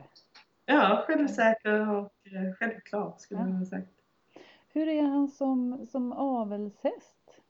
ja, 0.67 1.05
självsäker 1.07 1.91
och 1.91 2.13
eh, 2.25 2.55
självklar 2.59 3.15
skulle 3.19 3.41
Ja. 3.41 3.47
vilja 3.47 3.67
säga. 3.67 3.83
Hur 4.79 4.89
är 4.89 5.03
han 5.03 5.29
som, 5.29 5.87
som 5.93 6.13
avelshäst? 6.13 7.41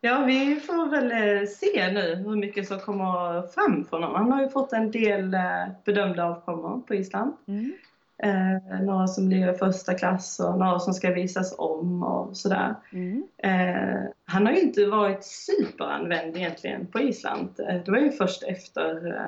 Ja, 0.00 0.24
vi 0.26 0.56
får 0.56 0.90
väl 0.90 1.12
eh, 1.12 1.46
se 1.46 1.92
nu 1.92 2.14
hur 2.14 2.36
mycket 2.36 2.68
som 2.68 2.80
kommer 2.80 3.42
fram 3.46 3.84
från 3.84 4.02
honom. 4.02 4.16
Han 4.16 4.32
har 4.32 4.42
ju 4.42 4.48
fått 4.48 4.72
en 4.72 4.90
del 4.90 5.34
eh, 5.34 5.66
bedömda 5.84 6.24
avkommor 6.24 6.80
på 6.80 6.94
Island. 6.94 7.32
Mm. 7.48 7.72
Eh, 8.18 8.80
några 8.80 9.06
som 9.06 9.28
blir 9.28 9.52
första 9.52 9.94
klass 9.94 10.40
och 10.40 10.58
några 10.58 10.78
som 10.78 10.94
ska 10.94 11.10
visas 11.10 11.54
om 11.58 12.02
och 12.02 12.36
sådär. 12.36 12.74
Mm. 12.92 13.24
Eh, 13.38 14.10
han 14.24 14.46
har 14.46 14.52
ju 14.52 14.60
inte 14.60 14.86
varit 14.86 15.24
superanvänd 15.24 16.36
egentligen 16.36 16.86
på 16.86 17.00
Island. 17.00 17.60
Eh, 17.68 17.84
det 17.84 17.90
var 17.90 17.98
ju 17.98 18.10
först 18.10 18.42
efter, 18.42 19.22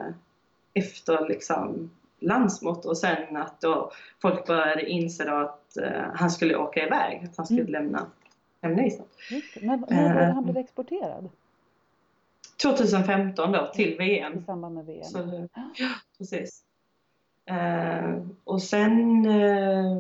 efter 0.75 1.29
liksom 1.29 1.91
landsmått 2.23 2.85
och 2.85 2.99
sen 2.99 3.37
att 3.37 3.61
då 3.61 3.91
folk 4.23 4.47
började 4.47 4.91
inse 4.91 5.25
då 5.25 5.35
att 5.37 5.77
eh, 5.77 6.03
han 6.15 6.31
skulle 6.31 6.57
åka 6.57 6.87
iväg, 6.87 7.25
att 7.31 7.37
han 7.37 7.47
skulle 7.47 7.61
Mm. 7.61 7.73
lämna, 7.73 8.07
lämna 8.63 8.87
Island. 8.87 9.09
När, 9.61 9.77
när 9.77 10.15
var 10.15 10.21
Eh, 10.23 10.35
han 10.35 10.45
blev 10.45 10.57
exporterad? 10.57 11.29
2015 12.63 13.53
då 13.53 13.71
till 13.75 13.93
I 13.93 13.97
VM. 13.97 14.45
samband 14.47 14.75
med 14.75 14.87
VM? 14.87 15.05
Så, 15.05 15.49
ja, 15.75 15.89
precis. 16.19 16.65
Eh, 17.51 18.19
och 18.45 18.63
sen... 18.63 19.27
Eh, 19.27 19.97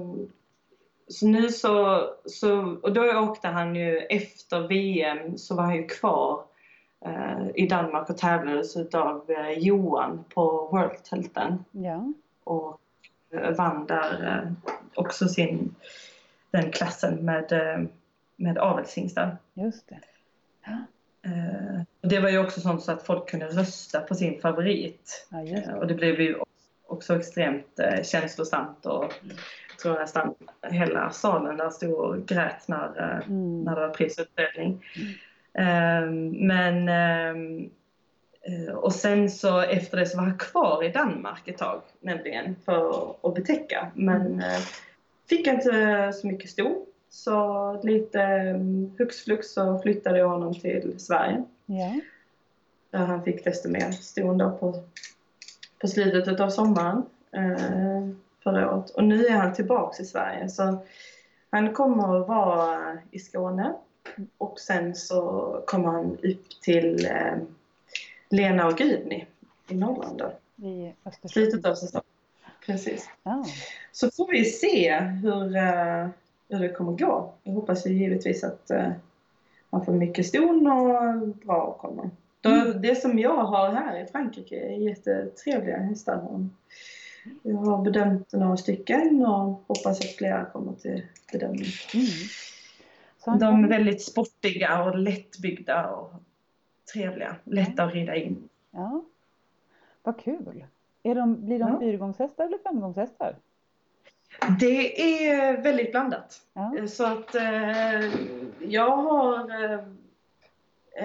så 1.09 1.26
nu 1.26 1.49
så, 1.49 2.05
så... 2.26 2.76
Och 2.83 2.93
då 2.93 3.19
åkte 3.21 3.49
han 3.49 3.75
ju 3.76 3.99
efter 3.99 4.69
VM 4.69 5.38
så 5.38 5.55
var 5.57 5.62
han 5.64 5.76
ju 5.76 5.87
kvar 5.87 6.45
i 7.54 7.66
Danmark 7.66 8.11
och 8.11 8.18
tävlades 8.18 8.76
utav 8.76 9.30
eh, 9.30 9.59
Johan 9.59 10.25
på 10.35 10.68
World-tälten. 10.73 11.64
Ja. 11.71 12.12
Och 12.44 12.80
eh, 13.35 13.50
vann 13.50 13.87
där 13.87 14.26
eh, 14.42 14.52
också 14.94 15.28
sin, 15.28 15.75
den 16.50 16.71
klassen 16.73 17.25
med, 17.25 17.52
eh, 17.52 17.85
med 18.37 18.59
avelshingstar. 18.59 19.37
Just 19.54 19.88
det. 19.88 19.99
Eh, 21.25 21.80
och 22.02 22.09
det 22.09 22.21
var 22.21 22.28
ju 22.28 22.38
också 22.38 22.61
sånt 22.61 22.82
så 22.82 22.92
att 22.92 23.02
folk 23.06 23.28
kunde 23.28 23.47
rösta 23.47 24.00
på 24.00 24.14
sin 24.14 24.40
favorit. 24.40 25.26
Ja, 25.30 25.38
Eh, 25.38 25.44
det. 25.44 25.75
Och 25.75 25.87
det 25.87 25.94
blev 25.94 26.21
ju 26.21 26.37
också 26.87 27.16
extremt 27.16 27.78
eh, 27.78 28.02
känslosamt 28.02 28.87
och 28.87 29.04
jag 29.71 29.78
tror 29.82 29.94
nästan 29.94 30.35
hela 30.62 31.11
salen 31.11 31.56
där 31.56 31.71
stod 31.71 31.92
och 31.94 32.26
grät 32.26 32.68
när, 32.68 33.00
eh, 33.00 33.26
Mm. 33.28 33.62
när 33.64 33.75
det 33.75 33.80
var 33.80 33.94
prisutdelning. 33.94 34.85
Eh, 34.97 35.02
men 36.32 36.88
ehm, 36.88 37.71
eh, 38.42 38.75
och 38.75 38.92
sen 38.92 39.30
så 39.30 39.61
efter 39.61 39.97
det 39.97 40.06
så 40.06 40.16
var 40.16 40.25
han 40.25 40.38
kvar 40.38 40.85
i 40.85 40.92
Danmark 40.92 41.49
ett 41.49 41.59
tag 41.59 41.82
nämligen 42.00 42.56
för 42.64 43.14
att 43.23 43.35
betäcka 43.35 43.90
men 43.94 44.40
eh, 44.40 44.61
fick 45.28 45.47
inte 45.47 46.12
så 46.12 46.26
mycket 46.26 46.50
sto 46.50 46.87
så 47.12 47.80
lite 47.82 48.52
um, 48.54 48.94
hux 48.99 49.25
flux 49.25 49.52
så 49.52 49.78
flyttade 49.78 50.18
jag 50.18 50.28
honom 50.28 50.54
till 50.54 51.00
Sverige. 51.00 51.44
Ja. 51.66 52.00
där 52.90 52.99
han 52.99 53.25
fick 53.25 53.44
desto 53.44 53.68
mer 53.68 53.90
ston 53.90 54.38
då 54.38 54.50
på, 54.50 54.82
på 55.78 55.88
slutet 55.88 56.40
av 56.40 56.50
sommaren 56.50 57.02
eh, 57.32 58.09
förra 58.42 58.75
året. 58.75 58.90
Och 58.90 59.04
nu 59.04 59.26
är 59.26 59.37
han 59.37 59.54
tillbaks 59.54 60.00
i 60.00 60.04
Sverige. 60.04 60.49
Så 60.49 60.78
han 61.50 61.73
kommer 61.73 62.21
att 62.21 62.28
vara 62.28 62.99
i 63.11 63.18
Skåne 63.18 63.75
och 64.38 64.61
sen 64.61 64.95
så 64.95 65.62
kommer 65.66 65.88
han 65.88 66.19
upp 66.23 66.61
till 66.62 67.07
eh, 67.07 67.37
Lena 68.28 68.66
och 68.66 68.76
Gudny 68.76 69.25
i 69.69 69.75
Norrland 69.75 70.19
då, 70.19 70.33
I 70.69 70.95
Östersund. 71.04 71.31
slutet 71.31 71.66
av 71.66 71.75
säsongen. 71.75 72.04
Precis. 72.66 73.09
Ja. 73.23 73.45
Så 73.92 74.11
får 74.11 74.31
vi 74.31 74.45
se 74.45 75.00
hur, 75.00 75.57
eh, 75.57 76.09
hur 76.49 76.59
det 76.59 76.69
kommer 76.69 76.92
gå. 76.92 77.33
Jag 77.42 77.52
hoppas 77.52 77.87
ju 77.87 77.90
givetvis 77.90 78.45
att 78.45 78.71
eh, 78.71 78.92
man 79.71 79.85
får 79.85 79.92
mycket 79.92 80.26
ston 80.26 80.66
och 80.66 81.28
bra 81.28 81.62
avkommor. 81.62 82.11
Mm. 82.45 82.83
Det 82.83 82.95
som 82.95 83.19
jag 83.19 83.45
har 83.45 83.69
här 83.69 84.04
i 84.04 84.07
Frankrike 84.07 84.57
är 84.57 84.78
jättetrevliga 84.78 85.76
hästar. 85.78 86.49
Jag 87.42 87.57
har 87.57 87.85
bedömt 87.85 88.33
några 88.33 88.57
stycken 88.57 89.26
och 89.26 89.62
hoppas 89.66 90.00
att 90.00 90.16
flera 90.16 90.45
kommer 90.45 90.73
till 90.73 91.07
bedömning. 91.33 91.69
Mm. 91.95 92.07
Så 93.25 93.31
De 93.31 93.64
är 93.64 93.69
väldigt 93.69 94.02
sportiga 94.02 94.83
och 94.85 94.99
lättbyggda 94.99 95.91
och 95.91 96.12
trevliga. 96.93 97.37
Lätta 97.45 97.85
att 97.85 97.95
rida 97.95 98.17
in. 98.17 98.49
Ja. 98.71 99.05
Vad 100.02 100.21
kul. 100.21 100.64
Är 101.02 101.14
de, 101.14 101.47
blir 101.47 101.59
de 101.59 101.69
Ja. 101.73 101.81
fyrgångshästar 101.81 102.45
eller 102.45 102.59
femgångshästar? 102.59 103.37
Det 104.61 105.02
är 105.29 105.62
väldigt 105.62 105.91
blandat. 105.91 106.41
Ja. 106.52 106.75
Så 106.88 107.07
att 107.07 107.35
eh, 107.35 108.00
jag 108.59 108.97
har 108.97 109.64
eh, 109.64 109.81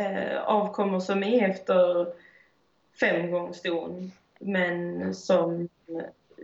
eh, 0.02 0.42
avkommor 0.44 1.00
som 1.00 1.24
är 1.24 1.50
efter 1.50 2.08
fem 3.00 3.32
gånger 3.32 3.54
ston 3.54 4.12
men 4.40 5.14
som 5.16 5.70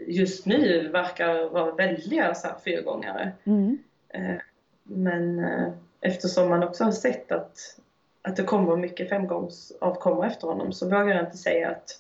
just 0.08 0.46
nu 0.46 0.88
verkar 0.88 1.50
vara 1.50 1.72
väldiga 1.72 2.36
så 2.36 2.48
här, 2.48 2.56
fyrgångare. 2.66 3.32
Mm. 3.44 3.78
Eh, 4.10 4.36
men 4.84 5.40
eh, 5.40 5.74
eftersom 6.02 6.50
man 6.50 6.64
också 6.64 6.84
har 6.84 6.92
sett 6.92 7.32
att, 7.32 7.80
att 8.22 8.36
det 8.36 8.44
kommer 8.44 8.76
mycket 8.78 9.10
femgångsavkommor 9.10 10.26
efter 10.26 10.48
honom 10.48 10.74
så 10.74 10.86
vågar 10.86 11.08
jag 11.08 11.26
inte 11.26 11.38
säga 11.38 11.70
att 11.70 12.00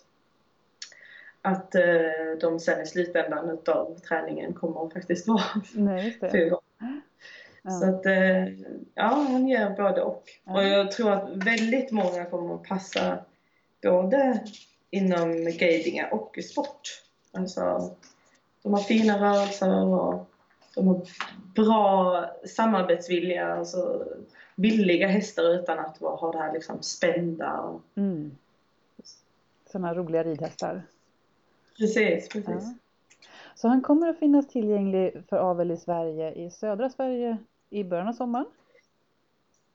att 1.41 1.75
eh, 1.75 1.81
de 2.41 2.59
sen 2.59 2.81
i 2.81 2.85
slutändan 2.85 3.49
utav 3.49 3.99
träningen 3.99 4.53
kommer 4.53 4.85
att 4.85 4.93
faktiskt 4.93 5.27
vara 5.27 5.43
Nej, 5.73 6.17
Ja. 7.65 7.71
så 7.71 7.89
att, 7.89 8.05
eh, 8.05 8.47
ja, 8.95 9.27
han 9.29 9.47
gör 9.47 9.69
både 9.69 10.01
och. 10.01 10.23
Ja. 10.43 10.53
Och 10.53 10.63
jag 10.63 10.91
tror 10.91 11.11
att 11.11 11.29
väldigt 11.29 11.91
många 11.91 12.25
kommer 12.25 12.55
att 12.55 12.63
passa 12.63 13.17
både 13.81 14.43
inom 14.89 15.33
guidingar 15.33 16.13
och 16.13 16.39
sport. 16.51 17.03
Alltså, 17.31 17.91
de 18.63 18.73
har 18.73 18.81
fina 18.81 19.21
rörelser 19.21 19.85
och 19.85 20.29
de 20.75 20.87
har 20.87 21.01
bra 21.55 22.25
samarbetsvilja, 22.45 23.53
alltså 23.53 24.07
villiga 24.55 25.07
hästar 25.07 25.43
utan 25.43 25.79
att 25.79 25.97
ha 25.97 26.31
det 26.31 26.37
här 26.37 26.53
liksom 26.53 26.81
spända. 26.81 27.59
Och... 27.59 27.81
Mm. 27.95 28.37
Sådana 29.71 29.93
roliga 29.93 30.23
ridhästar. 30.23 30.83
Precis, 31.77 32.29
precis. 32.29 32.63
Ja. 32.63 32.73
Så 33.55 33.67
han 33.67 33.81
kommer 33.81 34.09
att 34.09 34.19
finnas 34.19 34.47
tillgänglig 34.47 35.23
för 35.29 35.37
avel 35.37 35.71
i 35.71 35.77
Sverige, 35.77 36.33
i 36.33 36.49
södra 36.49 36.89
Sverige 36.89 37.37
i 37.69 37.83
början 37.83 38.07
av 38.07 38.13
sommaren. 38.13 38.45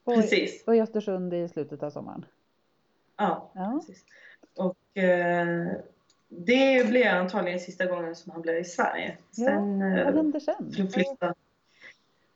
Och, 0.04 0.14
precis. 0.14 0.64
Och 0.66 0.76
i 0.76 0.80
Östersund 0.80 1.34
i 1.34 1.48
slutet 1.48 1.82
av 1.82 1.90
sommaren. 1.90 2.24
Ja, 3.16 3.50
ja. 3.54 3.80
precis. 3.86 4.04
Och 4.56 4.98
eh, 4.98 5.72
det 6.28 6.88
blir 6.88 7.06
antagligen 7.06 7.60
sista 7.60 7.86
gången 7.86 8.16
som 8.16 8.32
han 8.32 8.42
blir 8.42 8.56
i 8.56 8.64
Sverige. 8.64 9.16
Sen, 9.30 9.80
ja, 9.80 10.04
vad 10.04 10.14
händer 10.14 10.40
sen? 10.40 10.88
Flytta. 10.92 11.34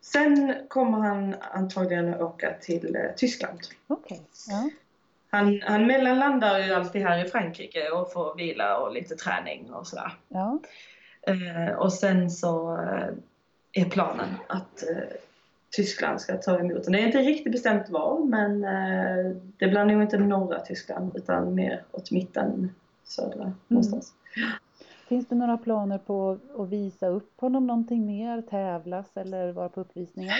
Sen 0.01 0.55
kommer 0.69 0.99
han 0.99 1.35
antagligen 1.41 2.15
åka 2.15 2.55
till 2.61 2.97
eh, 2.97 3.03
Tyskland. 3.17 3.61
Okay. 3.89 4.19
Ja. 4.49 4.71
Han, 5.31 5.63
han 5.63 5.87
mellanlandar 5.87 6.59
ju 6.59 6.75
alltid 6.75 7.03
här 7.03 7.25
i 7.25 7.29
Frankrike 7.29 7.91
och 7.91 8.13
får 8.13 8.35
vila 8.35 8.79
och 8.79 8.93
lite 8.93 9.17
träning 9.17 9.73
och 9.73 9.87
sådär. 9.87 10.19
Ja. 10.29 10.59
Eh, 11.23 11.75
och 11.75 11.93
sen 11.93 12.31
så 12.31 12.77
eh, 12.77 13.09
är 13.73 13.91
planen 13.91 14.29
att 14.47 14.83
eh, 14.83 15.17
Tyskland 15.71 16.21
ska 16.21 16.37
ta 16.37 16.59
emot 16.59 16.73
honom. 16.73 16.93
Det 16.93 17.01
är 17.01 17.07
inte 17.07 17.19
riktigt 17.19 17.53
bestämt 17.53 17.89
var 17.89 18.19
men 18.19 18.65
eh, 18.65 19.37
det 19.59 19.69
blir 19.69 19.85
nog 19.85 20.03
inte 20.03 20.19
norra 20.19 20.61
Tyskland 20.61 21.17
utan 21.17 21.55
mer 21.55 21.83
åt 21.91 22.11
mitten, 22.11 22.75
södra 23.05 23.43
mm. 23.43 23.55
någonstans. 23.69 24.13
Finns 25.09 25.27
det 25.27 25.35
några 25.35 25.59
planer 25.59 25.99
på 25.99 26.39
att 26.59 26.69
visa 26.69 27.07
upp 27.07 27.41
honom 27.41 27.67
någonting 27.67 28.07
mer, 28.07 28.43
tävlas 28.43 29.07
eller 29.15 29.53
vara 29.53 29.69
på 29.69 29.81
uppvisningar? 29.81 30.39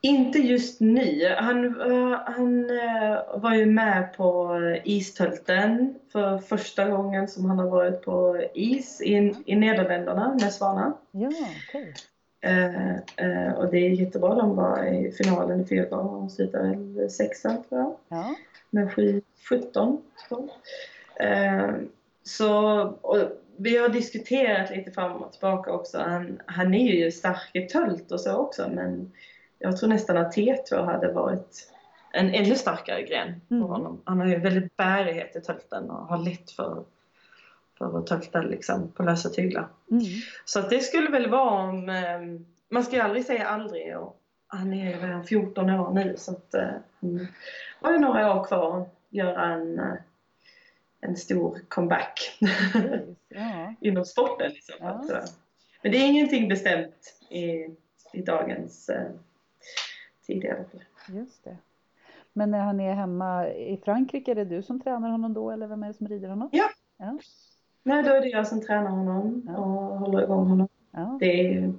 Inte 0.00 0.38
just 0.38 0.80
nu. 0.80 1.34
Han, 1.38 1.80
uh, 1.80 2.18
han 2.26 2.70
uh, 2.70 3.40
var 3.40 3.54
ju 3.54 3.66
med 3.66 4.14
på 4.16 4.58
istölten 4.84 5.94
för 6.12 6.38
första 6.38 6.88
gången 6.88 7.28
som 7.28 7.44
han 7.44 7.58
har 7.58 7.68
varit 7.68 8.02
på 8.02 8.42
is 8.54 9.00
i, 9.00 9.34
i 9.46 9.56
Nederländerna 9.56 10.38
med 10.40 10.52
Svana. 10.52 10.92
Ja, 11.10 11.28
okay. 11.28 11.92
Uh, 12.46 12.96
uh, 13.28 13.52
och 13.52 13.70
det 13.70 13.78
är 13.78 13.90
jättebra. 13.90 14.34
De 14.34 14.56
var 14.56 14.84
i 14.84 15.12
finalen 15.12 15.60
i 15.60 15.64
fyra 15.64 15.84
gånger 15.84 16.24
och 16.24 16.32
slutade 16.32 16.68
väl 16.68 17.10
sexa 17.10 17.56
tror 17.68 17.80
jag. 17.80 17.96
Ja. 18.08 18.34
Med 18.70 18.92
17. 19.48 20.02
Uh, 20.32 20.38
så 22.22 22.80
och 23.00 23.18
vi 23.56 23.76
har 23.76 23.88
diskuterat 23.88 24.70
lite 24.70 24.90
fram 24.90 25.12
och 25.12 25.32
tillbaka 25.32 25.72
också. 25.72 25.98
Han, 25.98 26.40
han 26.46 26.74
är 26.74 26.92
ju 26.92 27.10
stark 27.10 27.50
i 27.52 27.62
tölt 27.62 28.12
och 28.12 28.20
så 28.20 28.36
också 28.36 28.68
men 28.68 29.12
jag 29.58 29.76
tror 29.76 29.88
nästan 29.88 30.16
att 30.16 30.36
T2 30.36 30.84
hade 30.84 31.12
varit 31.12 31.72
en 32.12 32.34
ännu 32.34 32.54
starkare 32.54 33.02
gren 33.02 33.40
på 33.48 33.54
mm. 33.54 33.66
honom. 33.66 34.00
Han 34.04 34.20
har 34.20 34.26
ju 34.26 34.38
väldigt 34.38 34.76
bärighet 34.76 35.36
i 35.36 35.40
tölten 35.40 35.90
och 35.90 36.06
har 36.06 36.18
lätt 36.18 36.50
för, 36.50 36.84
för 37.78 37.98
att 37.98 38.06
tölta 38.06 38.42
liksom 38.42 38.92
på 38.92 39.02
lösa 39.02 39.28
tyglar. 39.28 39.68
Mm. 39.90 40.04
Så 40.44 40.58
att 40.58 40.70
det 40.70 40.80
skulle 40.80 41.10
väl 41.10 41.30
vara 41.30 41.50
om, 41.50 41.88
eh, 41.88 42.20
man 42.68 42.84
ska 42.84 42.96
ju 42.96 43.02
aldrig 43.02 43.24
säga 43.24 43.46
aldrig 43.46 43.98
och 43.98 44.20
han 44.46 44.72
är 44.72 44.90
ju 44.90 45.06
redan 45.06 45.24
14 45.24 45.70
år 45.70 45.92
nu 45.92 46.14
så 46.16 46.32
att 46.32 46.54
eh, 46.54 46.68
han 47.00 47.28
har 47.80 47.92
ju 47.92 47.98
några 47.98 48.34
år 48.34 48.44
kvar 48.44 48.80
att 48.80 48.94
göra 49.10 49.44
en, 49.44 49.78
eh, 49.78 49.94
en 51.00 51.16
stor 51.16 51.60
comeback 51.68 52.38
ja. 53.28 53.74
inom 53.80 54.04
sporten. 54.04 54.52
Liksom. 54.52 54.74
Ja. 54.80 55.22
Men 55.82 55.92
det 55.92 55.98
är 55.98 56.08
ingenting 56.08 56.48
bestämt 56.48 57.18
i, 57.30 57.76
i 58.12 58.22
dagens 58.22 58.90
tidigare. 60.26 60.64
Just 61.08 61.44
det. 61.44 61.56
Men 62.32 62.50
när 62.50 62.60
han 62.60 62.80
är 62.80 62.94
hemma 62.94 63.48
i 63.48 63.80
Frankrike, 63.84 64.30
är 64.30 64.34
det 64.34 64.44
du 64.44 64.62
som 64.62 64.80
tränar 64.80 65.10
honom 65.10 65.34
då 65.34 65.50
eller 65.50 65.66
vem 65.66 65.82
är 65.82 65.88
det 65.88 65.94
som 65.94 66.08
rider 66.08 66.28
honom? 66.28 66.48
Ja. 66.52 66.70
ja. 66.96 67.18
Nej, 67.82 68.02
då 68.02 68.10
är 68.10 68.20
det 68.20 68.28
jag 68.28 68.46
som 68.46 68.60
tränar 68.60 68.90
honom 68.90 69.42
ja. 69.46 69.56
och 69.56 69.98
håller 69.98 70.22
igång 70.22 70.46
honom. 70.46 70.68
Ja. 70.90 71.16
Det 71.20 71.54
är 71.54 71.72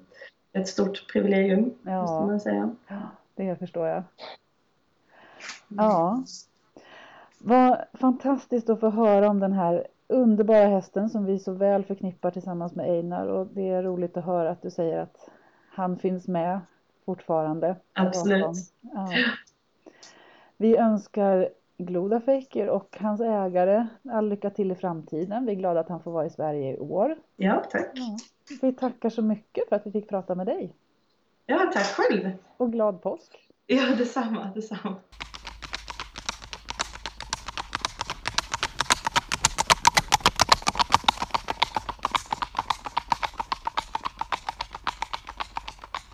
ett 0.53 0.67
stort 0.67 1.11
privilegium, 1.11 1.73
ja. 1.83 2.01
måste 2.01 2.27
man 2.27 2.39
säga. 2.39 2.75
Ja, 2.87 3.01
det 3.35 3.59
förstår 3.59 3.87
jag. 3.87 4.03
Ja. 5.67 6.23
Vad 7.39 7.85
fantastiskt 7.93 8.69
att 8.69 8.79
få 8.79 8.89
höra 8.89 9.29
om 9.29 9.39
den 9.39 9.53
här 9.53 9.87
underbara 10.07 10.67
hästen 10.67 11.09
som 11.09 11.25
vi 11.25 11.39
så 11.39 11.51
väl 11.51 11.83
förknippar 11.83 12.31
tillsammans 12.31 12.75
med 12.75 12.89
Einar 12.89 13.27
och 13.27 13.47
det 13.47 13.69
är 13.69 13.83
roligt 13.83 14.17
att 14.17 14.25
höra 14.25 14.49
att 14.49 14.61
du 14.61 14.71
säger 14.71 14.99
att 14.99 15.29
han 15.69 15.97
finns 15.97 16.27
med 16.27 16.59
fortfarande. 17.05 17.75
Absolut. 17.93 18.57
Ja. 18.81 19.09
Vi 20.57 20.77
önskar 20.77 21.49
Glodafejker 21.77 22.69
och 22.69 22.97
hans 22.99 23.21
ägare 23.21 23.87
all 24.09 24.29
lycka 24.29 24.49
till 24.49 24.71
i 24.71 24.75
framtiden. 24.75 25.45
Vi 25.45 25.51
är 25.51 25.55
glada 25.55 25.79
att 25.79 25.89
han 25.89 25.99
får 25.99 26.11
vara 26.11 26.25
i 26.25 26.29
Sverige 26.29 26.73
i 26.73 26.79
år. 26.79 27.15
Ja, 27.35 27.63
tack. 27.71 27.91
Ja. 27.93 28.17
Vi 28.61 28.73
tackar 28.73 29.09
så 29.09 29.21
mycket 29.21 29.69
för 29.69 29.75
att 29.75 29.87
vi 29.87 29.91
fick 29.91 30.09
prata 30.09 30.35
med 30.35 30.45
dig. 30.45 30.73
Ja, 31.45 31.71
tack 31.73 31.85
själv. 31.85 32.31
Och 32.57 32.71
glad 32.71 33.01
påsk. 33.01 33.49
Ja, 33.65 33.95
detsamma, 33.97 34.51
detsamma. 34.55 34.95